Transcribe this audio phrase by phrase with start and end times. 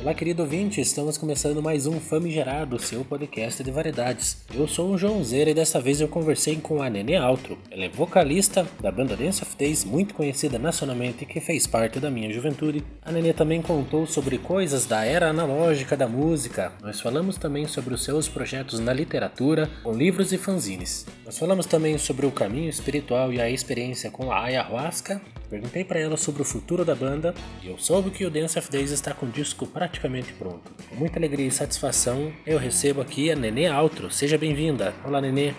[0.00, 4.38] Olá, querido ouvinte, estamos começando mais um Famigerado, seu podcast de variedades.
[4.54, 7.58] Eu sou o João Zera e dessa vez eu conversei com a Nenê Altro.
[7.70, 12.00] Ela é vocalista da banda Dance of Days, muito conhecida nacionalmente e que fez parte
[12.00, 12.82] da minha juventude.
[13.02, 16.72] A Nenê também contou sobre coisas da era analógica da música.
[16.82, 21.04] Nós falamos também sobre os seus projetos na literatura, com livros e fanzines.
[21.26, 25.20] Nós falamos também sobre o caminho espiritual e a experiência com a ayahuasca.
[25.50, 28.70] Perguntei para ela sobre o futuro da banda e eu soube que o Dance of
[28.70, 30.70] Days está com o disco praticamente pronto.
[30.88, 34.12] Com muita alegria e satisfação, eu recebo aqui a Nenê Altro.
[34.12, 34.94] Seja bem-vinda.
[35.04, 35.52] Olá, Nenê.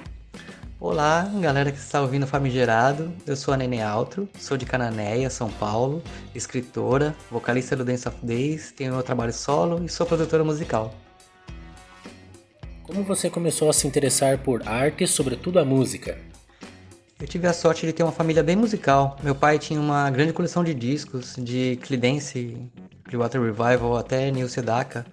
[0.80, 3.12] Olá, galera que está ouvindo Famigerado.
[3.28, 6.02] Eu sou a Nenê Altro, sou de Cananéia, São Paulo,
[6.34, 10.96] escritora, vocalista do Dance of Days, tenho meu trabalho solo e sou produtora musical.
[12.82, 16.31] Como você começou a se interessar por arte, sobretudo a música?
[17.22, 19.16] Eu tive a sorte de ter uma família bem musical.
[19.22, 22.58] Meu pai tinha uma grande coleção de discos, de Creedence,
[23.04, 25.06] Clearwater Revival, até Neil Sedaka.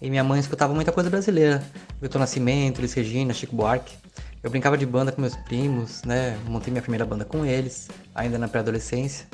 [0.00, 1.62] E minha mãe escutava muita coisa brasileira.
[2.00, 3.94] Milton Nascimento, Elis Regina, Chico Buarque.
[4.42, 6.36] Eu brincava de banda com meus primos, né?
[6.48, 9.28] Montei minha primeira banda com eles, ainda na pré-adolescência.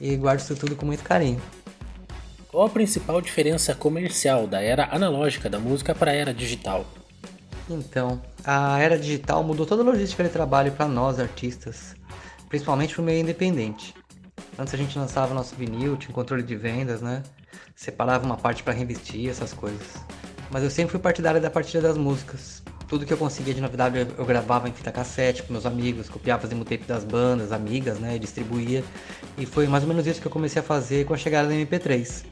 [0.00, 1.42] E guardo isso tudo com muito carinho.
[2.46, 6.86] Qual a principal diferença comercial da era analógica da música para a era digital?
[7.78, 11.94] Então, a era digital mudou toda a logística de trabalho para nós artistas,
[12.48, 13.94] principalmente para o meio independente.
[14.58, 17.22] Antes a gente lançava nosso vinil, tinha controle de vendas, né?
[17.74, 19.96] Separava uma parte para revestir, essas coisas.
[20.50, 22.62] Mas eu sempre fui partidário da partilha das músicas.
[22.86, 26.46] Tudo que eu conseguia de novidade eu gravava em fita cassete com meus amigos, copiava
[26.46, 28.18] as tape das bandas, amigas, né?
[28.18, 28.84] Distribuía.
[29.38, 31.54] E foi mais ou menos isso que eu comecei a fazer com a chegada do
[31.54, 32.24] MP3.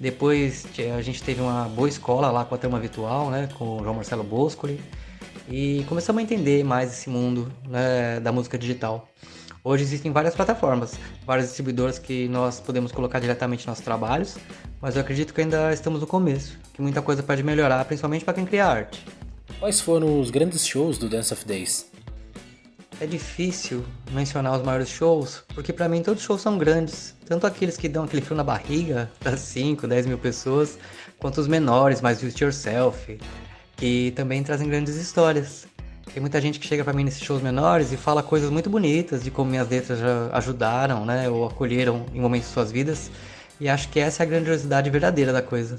[0.00, 3.82] Depois a gente teve uma boa escola lá com a Turma Virtual, né, com o
[3.82, 4.80] João Marcelo Boscoli,
[5.48, 9.08] e começamos a entender mais esse mundo né, da música digital.
[9.62, 14.36] Hoje existem várias plataformas, várias distribuidoras que nós podemos colocar diretamente nossos trabalhos,
[14.80, 18.34] mas eu acredito que ainda estamos no começo, que muita coisa pode melhorar, principalmente para
[18.34, 19.02] quem cria arte.
[19.58, 21.93] Quais foram os grandes shows do Dance of Days?
[23.00, 27.14] É difícil mencionar os maiores shows, porque para mim todos os shows são grandes.
[27.26, 30.78] Tanto aqueles que dão aquele frio na barriga para 5, 10 mil pessoas,
[31.18, 33.18] quanto os menores, mais do yourself,
[33.76, 35.66] que também trazem grandes histórias.
[36.12, 39.24] Tem muita gente que chega para mim nesses shows menores e fala coisas muito bonitas
[39.24, 43.10] de como minhas letras já ajudaram, né, ou acolheram em momentos de suas vidas.
[43.60, 45.76] E acho que essa é a grandiosidade verdadeira da coisa.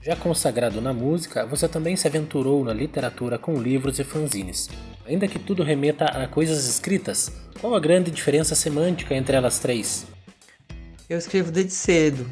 [0.00, 4.68] Já consagrado na música, você também se aventurou na literatura com livros e fanzines.
[5.06, 10.06] Ainda que tudo remeta a coisas escritas, qual a grande diferença semântica entre elas três?
[11.08, 12.26] Eu escrevo desde cedo.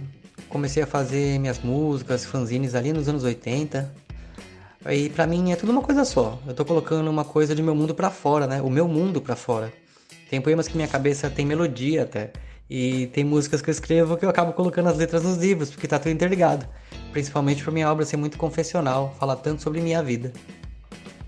[0.49, 3.93] Comecei a fazer minhas músicas, fanzines ali nos anos 80.
[4.91, 6.41] E para mim é tudo uma coisa só.
[6.47, 8.62] Eu tô colocando uma coisa de meu mundo para fora, né?
[8.62, 9.72] O meu mundo para fora.
[10.31, 12.32] Tem poemas que minha cabeça tem melodia até.
[12.69, 15.87] E tem músicas que eu escrevo que eu acabo colocando as letras nos livros, porque
[15.87, 16.66] tá tudo interligado
[17.12, 20.32] principalmente por minha obra ser muito confessional, falar tanto sobre minha vida.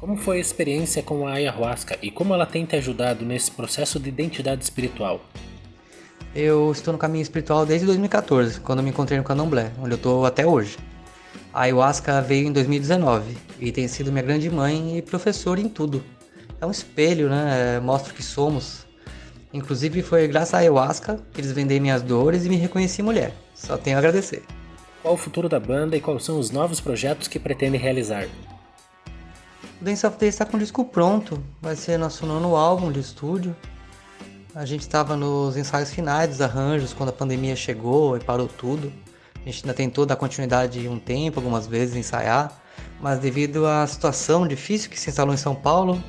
[0.04, 3.98] Como foi a experiência com a ayahuasca e como ela tem te ajudado nesse processo
[3.98, 5.18] de identidade espiritual?
[6.36, 10.26] Eu estou no caminho espiritual desde 2014, quando me encontrei no Candomblé, onde eu estou
[10.26, 10.76] até hoje.
[11.54, 16.04] A ayahuasca veio em 2019 e tem sido minha grande mãe e professora em tudo.
[16.60, 17.80] É um espelho, né?
[17.80, 18.86] Mostra o que somos.
[19.54, 23.32] Inclusive foi graças à ayahuasca que eles venderam minhas dores e me reconheci mulher.
[23.54, 24.42] Só tenho a agradecer.
[25.00, 28.28] Qual o futuro da banda e quais são os novos projetos que pretendem realizar?
[29.84, 33.54] Dance of Days está com o disco pronto, vai ser nosso nono álbum de estúdio.
[34.54, 38.90] A gente estava nos ensaios finais dos arranjos quando a pandemia chegou e parou tudo.
[39.34, 42.62] A gente ainda tentou dar continuidade um tempo, algumas vezes ensaiar,
[42.98, 46.02] mas devido à situação difícil que se instalou em São Paulo,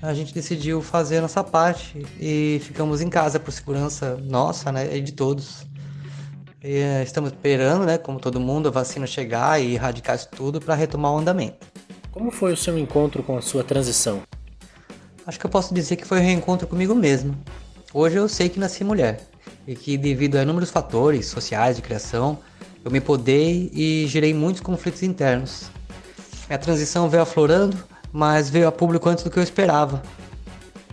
[0.00, 4.96] a gente decidiu fazer a nossa parte e ficamos em casa por segurança nossa né,
[4.96, 5.66] e de todos.
[6.62, 10.60] E, eh, estamos esperando, né, como todo mundo, a vacina chegar e erradicar isso tudo
[10.60, 11.79] para retomar o andamento.
[12.12, 14.22] Como foi o seu encontro com a sua transição?
[15.24, 17.36] Acho que eu posso dizer que foi um reencontro comigo mesmo.
[17.94, 19.20] Hoje eu sei que nasci mulher
[19.64, 22.38] e que, devido a inúmeros fatores sociais de criação,
[22.84, 25.70] eu me podei e gerei muitos conflitos internos.
[26.48, 27.76] Minha transição veio aflorando,
[28.12, 30.02] mas veio a público antes do que eu esperava.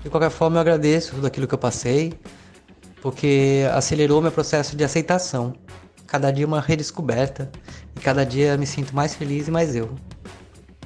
[0.03, 2.13] De qualquer forma, eu agradeço tudo aquilo que eu passei,
[3.01, 5.55] porque acelerou meu processo de aceitação.
[6.05, 7.49] Cada dia uma redescoberta
[7.95, 9.89] e cada dia me sinto mais feliz e mais eu.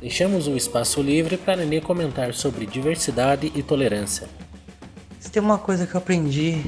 [0.02, 4.28] Deixamos o espaço livre para Nenê comentar sobre diversidade e tolerância.
[5.20, 6.62] Se tem uma coisa que eu aprendi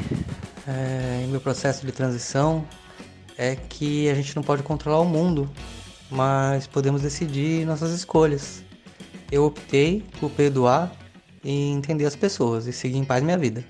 [0.66, 2.66] é, em meu processo de transição
[3.38, 5.50] é que a gente não pode controlar o mundo,
[6.10, 8.64] mas podemos decidir nossas escolhas.
[9.32, 10.96] Eu optei por perdoar
[11.44, 13.66] e entender as pessoas e seguir em paz minha vida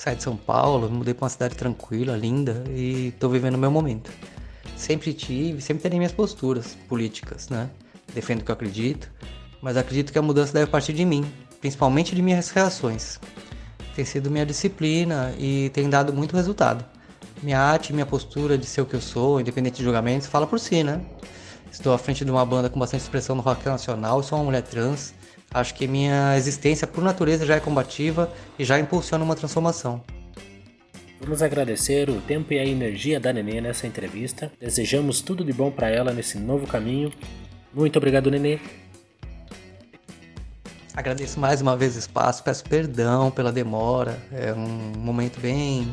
[0.00, 3.70] saí de São Paulo, mudei para uma cidade tranquila, linda e estou vivendo o meu
[3.70, 4.10] momento.
[4.74, 7.68] sempre tive, sempre terei minhas posturas políticas, né?
[8.14, 9.10] Defendo o que eu acredito,
[9.62, 11.24] mas acredito que a mudança deve partir de mim,
[11.60, 13.20] principalmente de minhas reações.
[13.94, 16.84] Tem sido minha disciplina e tem dado muito resultado.
[17.42, 20.60] Minha arte, minha postura de ser o que eu sou, independente de julgamentos, fala por
[20.60, 21.00] si, né?
[21.70, 24.62] Estou à frente de uma banda com bastante expressão no rock nacional, sou uma mulher
[24.62, 25.14] trans.
[25.52, 30.02] Acho que minha existência por natureza já é combativa e já impulsiona uma transformação.
[31.20, 34.50] Vamos agradecer o tempo e a energia da Nenê nessa entrevista.
[34.58, 37.12] Desejamos tudo de bom para ela nesse novo caminho.
[37.72, 38.58] Muito obrigado, Nenê.
[40.94, 44.18] Agradeço mais uma vez o espaço, peço perdão pela demora.
[44.32, 45.88] É um momento bem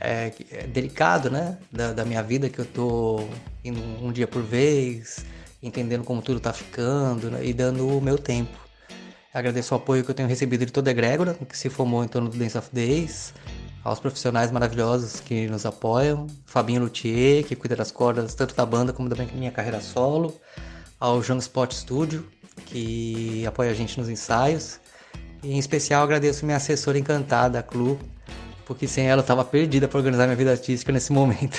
[0.00, 1.58] é, é delicado, né?
[1.72, 3.26] Da, da, minha vida que eu tô
[3.64, 5.24] indo um dia por vez,
[5.62, 7.44] entendendo como tudo tá ficando né?
[7.44, 8.56] e dando o meu tempo.
[9.32, 12.08] Agradeço o apoio que eu tenho recebido de toda a egrégora, que se formou em
[12.08, 13.34] torno do Dance of Days,
[13.84, 18.92] aos profissionais maravilhosos que nos apoiam, Fabinho Luthier, que cuida das cordas tanto da banda
[18.92, 20.34] como da minha carreira solo,
[20.98, 22.26] ao Young Spot Studio,
[22.66, 24.80] que apoia a gente nos ensaios,
[25.42, 27.98] e em especial agradeço minha assessora encantada, a Clu,
[28.66, 31.56] porque sem ela eu estava perdida para organizar minha vida artística nesse momento.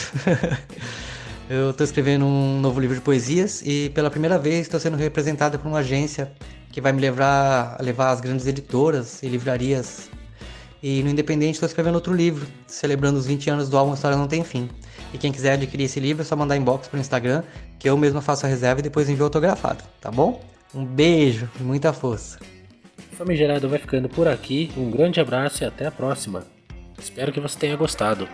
[1.49, 5.57] eu estou escrevendo um novo livro de poesias e pela primeira vez estou sendo representada
[5.57, 6.31] por uma agência
[6.71, 10.09] que vai me levar levar as grandes editoras e livrarias
[10.81, 14.27] e no Independente estou escrevendo outro livro, celebrando os 20 anos do álbum História Não
[14.27, 14.69] Tem Fim.
[15.13, 17.43] E quem quiser adquirir esse livro é só mandar inbox pro Instagram,
[17.77, 20.41] que eu mesmo faço a reserva e depois envio autografado, tá bom?
[20.73, 22.39] Um beijo e muita força.
[23.13, 26.45] Famigerado vai ficando por aqui, um grande abraço e até a próxima.
[26.97, 28.27] Espero que você tenha gostado.